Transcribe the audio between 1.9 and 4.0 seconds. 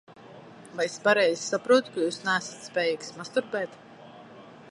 ka jūs neesat spējīgs masturbēt?